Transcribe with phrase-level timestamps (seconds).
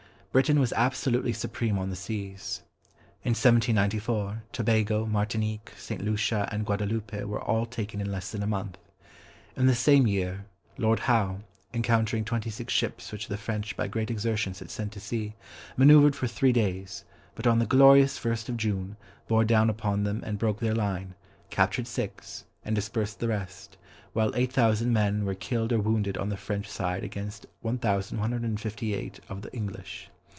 [0.33, 2.61] Britain was absolutely supreme on the seas.
[3.25, 5.99] In 1794, Tobago, Martinique, St.
[6.01, 8.77] Lucia, and Guadaloupe were all taken in less than a month.
[9.57, 10.45] In the same year,
[10.77, 11.41] Lord Howe,
[11.73, 15.33] encountering twenty six ships which the French by great exertions had sent to sea,
[15.77, 17.03] manœuvred for three days,
[17.35, 18.95] but on the "glorious first of June"
[19.27, 21.13] bore down upon them and broke their line,
[21.49, 23.77] captured six, and dispersed the rest,
[24.13, 29.51] while 8000 men were killed or wounded on the French side against 1158 of the
[29.53, 30.09] English.